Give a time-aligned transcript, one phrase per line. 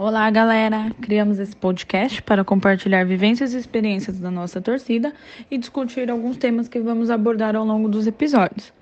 [0.00, 0.94] Olá, galera!
[1.02, 5.12] Criamos esse podcast para compartilhar vivências e experiências da nossa torcida
[5.50, 8.72] e discutir alguns temas que vamos abordar ao longo dos episódios.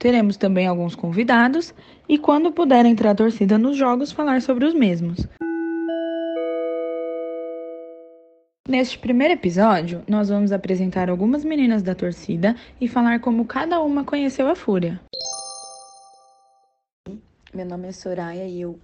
[0.00, 1.72] Teremos também alguns convidados
[2.08, 5.24] e, quando puder entrar a torcida nos jogos, falar sobre os mesmos.
[8.68, 14.02] Neste primeiro episódio, nós vamos apresentar algumas meninas da torcida e falar como cada uma
[14.02, 15.00] conheceu a Fúria.
[17.54, 18.76] Meu nome é Soraya e eu,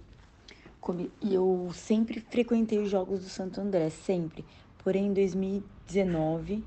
[1.21, 4.43] eu sempre frequentei os jogos do Santo André, sempre.
[4.83, 6.63] Porém, em 2019,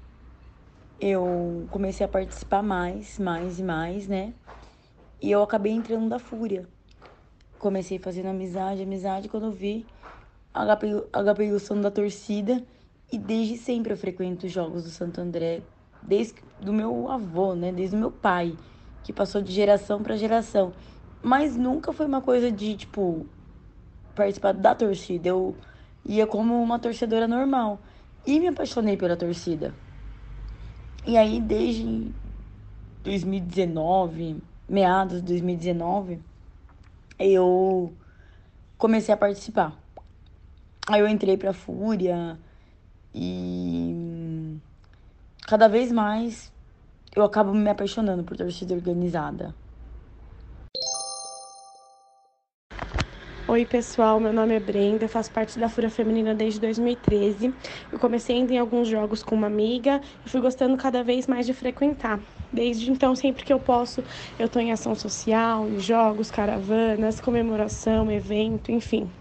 [1.00, 4.32] eu comecei a participar mais, mais e mais, né?
[5.20, 6.68] E eu acabei entrando da Fúria.
[7.58, 9.84] Comecei fazendo amizade, amizade, quando eu vi,
[10.52, 12.62] agapei o som da torcida
[13.10, 15.62] e desde sempre eu frequento os jogos do Santo André,
[16.02, 17.72] desde do meu avô, né?
[17.72, 18.56] Desde o meu pai,
[19.02, 20.72] que passou de geração para geração.
[21.22, 23.26] Mas nunca foi uma coisa de, tipo,
[24.14, 25.28] participar da torcida.
[25.28, 25.56] Eu
[26.04, 27.80] ia como uma torcedora normal.
[28.26, 29.74] E me apaixonei pela torcida.
[31.06, 32.10] E aí, desde
[33.02, 36.20] 2019, meados de 2019,
[37.18, 37.92] eu
[38.78, 39.78] comecei a participar.
[40.86, 42.38] Aí eu entrei pra Fúria,
[43.14, 44.58] e
[45.46, 46.52] cada vez mais
[47.14, 49.54] eu acabo me apaixonando por torcida organizada.
[53.54, 57.56] Oi, pessoal, meu nome é Brenda, faço parte da Fúria Feminina desde 2013.
[57.92, 61.46] Eu comecei indo em alguns jogos com uma amiga e fui gostando cada vez mais
[61.46, 62.20] de frequentar.
[62.52, 64.02] Desde então, sempre que eu posso,
[64.36, 69.12] eu estou em ação social, em jogos, caravanas, comemoração, evento, enfim.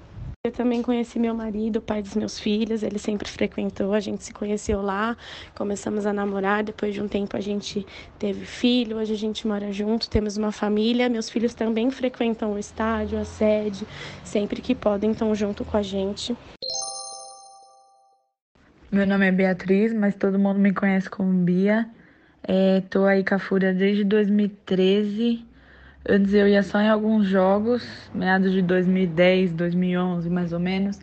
[0.46, 4.34] Eu também conheci meu marido, pai dos meus filhos, ele sempre frequentou, a gente se
[4.34, 5.16] conheceu lá,
[5.56, 7.88] começamos a namorar, depois de um tempo a gente
[8.20, 12.60] teve filho, hoje a gente mora junto, temos uma família, meus filhos também frequentam o
[12.60, 13.88] estádio, a sede,
[14.22, 16.36] sempre que podem estão junto com a gente.
[18.92, 21.90] Meu nome é Beatriz, mas todo mundo me conhece como Bia.
[22.84, 25.53] Estou é, aí com a Fúria desde 2013
[26.08, 27.81] Antes eu ia só em alguns jogos,
[28.14, 31.00] meados de 2010, 2011 mais ou menos.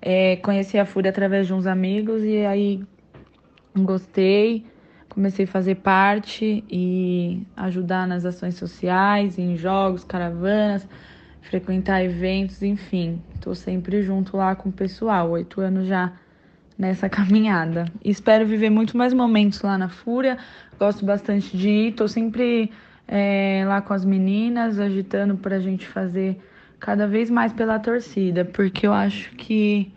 [0.00, 2.84] É, conheci a Fúria através de uns amigos e aí
[3.76, 4.64] gostei,
[5.08, 10.86] comecei a fazer parte e ajudar nas ações sociais, em jogos, caravanas,
[11.40, 13.20] frequentar eventos, enfim.
[13.34, 16.12] Estou sempre junto lá com o pessoal, oito anos já
[16.78, 17.86] nessa caminhada.
[18.04, 20.38] Espero viver muito mais momentos lá na Fúria.
[20.78, 22.70] Gosto bastante de ir, estou sempre
[23.08, 26.38] é, lá com as meninas, agitando para a gente fazer
[26.78, 29.90] cada vez mais pela torcida, porque eu acho que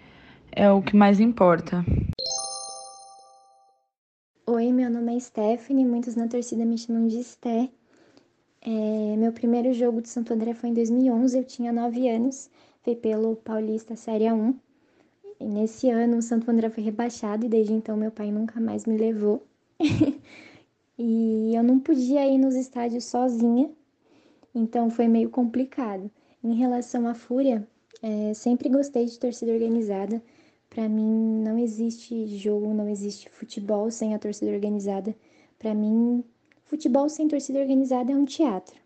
[0.52, 1.86] é o que mais importa.
[4.48, 7.70] Oi, meu nome é Stephanie, muitos na torcida me chamam de Sté.
[8.62, 12.50] É, meu primeiro jogo de Santo André foi em 2011, eu tinha 9 anos,
[12.84, 14.56] foi pelo Paulista Série 1.
[15.40, 18.86] E nesse ano o Santo André foi rebaixado e desde então meu pai nunca mais
[18.86, 19.44] me levou.
[21.04, 23.72] e eu não podia ir nos estádios sozinha,
[24.54, 26.12] então foi meio complicado.
[26.44, 27.68] Em relação à Fúria,
[28.04, 30.22] é, sempre gostei de torcida organizada.
[30.70, 35.16] Para mim, não existe jogo, não existe futebol sem a torcida organizada.
[35.58, 36.24] Para mim,
[36.66, 38.80] futebol sem torcida organizada é um teatro.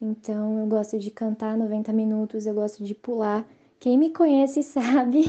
[0.00, 3.46] Então, eu gosto de cantar 90 minutos, eu gosto de pular.
[3.78, 5.22] Quem me conhece sabe.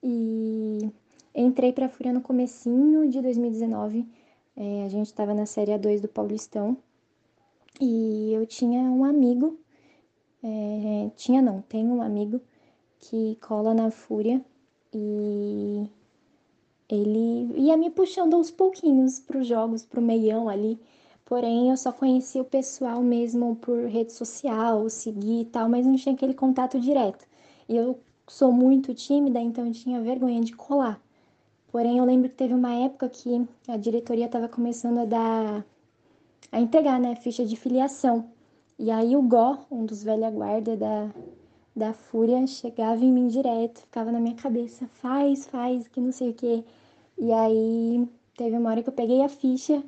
[0.00, 0.88] e
[1.34, 4.06] entrei para a Fúria no comecinho de 2019
[4.56, 6.76] é, a gente estava na série A2 do Paulistão
[7.80, 9.58] e eu tinha um amigo,
[10.42, 12.40] é, tinha não, tem um amigo
[12.98, 14.44] que cola na Fúria
[14.92, 15.88] e
[16.88, 20.78] ele ia me puxando aos pouquinhos para os jogos, para o meião ali.
[21.24, 25.96] Porém, eu só conhecia o pessoal mesmo por rede social, seguir e tal, mas não
[25.96, 27.26] tinha aquele contato direto.
[27.68, 27.98] E eu
[28.28, 31.00] sou muito tímida, então eu tinha vergonha de colar.
[31.72, 35.64] Porém, eu lembro que teve uma época que a diretoria estava começando a dar
[36.52, 38.30] a entregar, né, ficha de filiação.
[38.78, 41.10] E aí o Gó, um dos velha guarda da,
[41.74, 46.30] da Fúria, chegava em mim direto, ficava na minha cabeça, faz, faz, que não sei
[46.30, 46.62] o quê.
[47.18, 48.06] E aí
[48.36, 49.82] teve uma hora que eu peguei a ficha,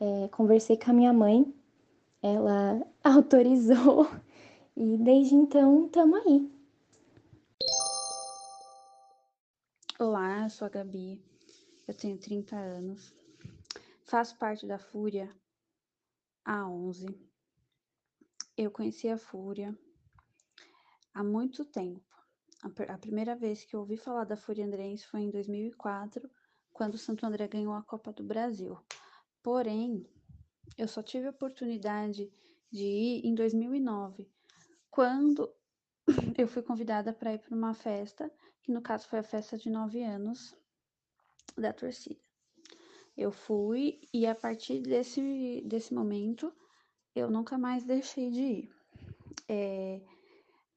[0.00, 1.44] é, conversei com a minha mãe,
[2.22, 4.08] ela autorizou,
[4.74, 6.50] e desde então estamos aí.
[10.04, 11.24] Olá, eu sou a Gabi,
[11.86, 13.14] eu tenho 30 anos,
[14.02, 15.32] faço parte da Fúria
[16.44, 17.06] há 11.
[18.56, 19.78] Eu conheci a Fúria
[21.14, 22.02] há muito tempo.
[22.88, 26.28] A, primeira vez que eu ouvi falar da Fúria Andrense foi em 2004,
[26.72, 28.76] quando o Santo André ganhou a Copa do Brasil.
[29.40, 30.04] Porém,
[30.76, 32.28] eu só tive a oportunidade
[32.72, 34.28] de ir em 2009,
[34.90, 35.48] quando
[36.36, 38.28] eu fui convidada para ir para uma festa,
[38.62, 40.54] que no caso foi a festa de nove anos
[41.56, 42.20] da torcida.
[43.16, 46.52] Eu fui e a partir desse, desse momento
[47.14, 48.74] eu nunca mais deixei de ir.
[49.48, 50.00] É,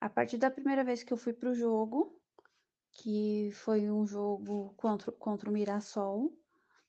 [0.01, 2.19] a partir da primeira vez que eu fui para o jogo,
[2.91, 6.33] que foi um jogo contra, contra o Mirassol,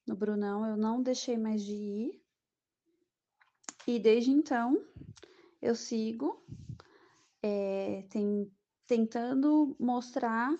[0.07, 2.23] no Brunão, eu não deixei mais de ir.
[3.87, 4.85] E desde então
[5.63, 6.45] eu sigo
[7.43, 8.51] é, tem,
[8.87, 10.57] tentando mostrar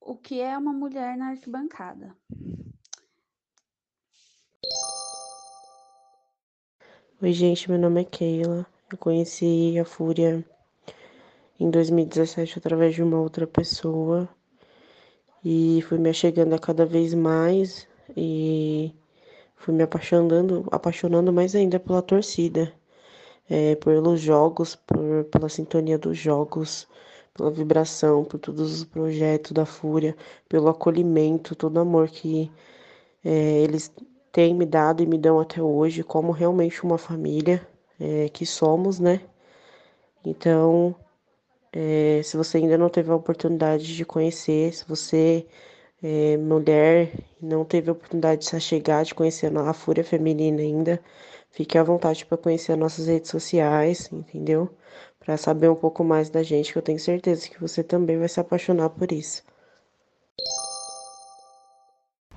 [0.00, 2.14] o que é uma mulher na arquibancada.
[7.20, 8.66] Oi, gente, meu nome é Keila.
[8.90, 10.44] Eu conheci a Fúria
[11.58, 14.28] em 2017 através de uma outra pessoa
[15.44, 17.86] e fui me chegando a cada vez mais
[18.16, 18.94] e
[19.56, 22.72] fui me apaixonando, apaixonando mais ainda pela torcida,
[23.50, 26.86] é, pelos jogos, por, pela sintonia dos jogos,
[27.38, 30.16] pela vibração, por todos os projetos da Fúria,
[30.48, 32.50] pelo acolhimento, todo o amor que
[33.24, 33.92] é, eles
[34.32, 37.66] têm me dado e me dão até hoje, como realmente uma família
[38.00, 39.20] é, que somos, né?
[40.24, 40.94] Então,
[41.72, 45.46] é, se você ainda não teve a oportunidade de conhecer, se você
[46.02, 51.00] é mulher não teve a oportunidade de se chegar, de conhecer a Fúria Feminina ainda,
[51.50, 54.70] fique à vontade para conhecer as nossas redes sociais, entendeu?
[55.28, 58.28] Para saber um pouco mais da gente, que eu tenho certeza que você também vai
[58.28, 59.44] se apaixonar por isso.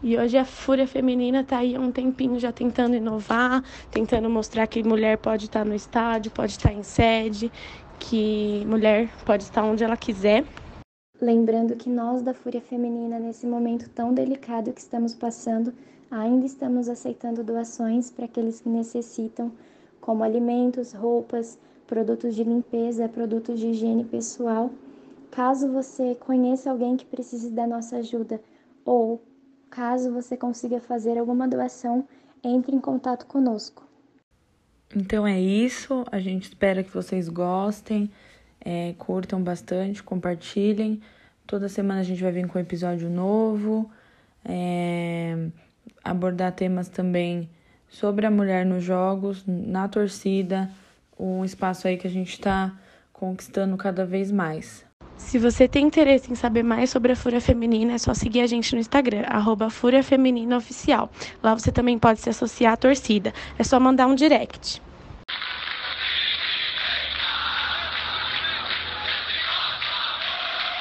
[0.04, 4.68] E hoje a Fúria Feminina está aí há um tempinho já tentando inovar, tentando mostrar
[4.68, 7.50] que mulher pode estar no estádio, pode estar em sede,
[7.98, 10.44] que mulher pode estar onde ela quiser.
[11.22, 15.74] Lembrando que nós da Fúria Feminina, nesse momento tão delicado que estamos passando,
[16.12, 19.50] ainda estamos aceitando doações para aqueles que necessitam,
[20.02, 21.58] como alimentos, roupas,
[21.92, 24.72] produtos de limpeza, produtos de higiene pessoal.
[25.30, 28.40] Caso você conheça alguém que precise da nossa ajuda
[28.86, 29.22] ou
[29.70, 32.08] caso você consiga fazer alguma doação,
[32.42, 33.86] entre em contato conosco.
[34.96, 38.10] Então é isso, a gente espera que vocês gostem,
[38.62, 41.02] é, curtam bastante, compartilhem.
[41.46, 43.92] Toda semana a gente vai vir com um episódio novo,
[44.46, 45.50] é,
[46.02, 47.50] abordar temas também
[47.90, 50.70] sobre a mulher nos jogos, na torcida,
[51.22, 52.74] um espaço aí que a gente está
[53.14, 54.84] conquistando cada vez mais.
[55.16, 58.48] Se você tem interesse em saber mais sobre a Fúria Feminina, é só seguir a
[58.48, 61.12] gente no Instagram, arroba Fúria Feminina Oficial.
[61.44, 63.32] Lá você também pode se associar à torcida.
[63.58, 64.82] É só mandar um direct.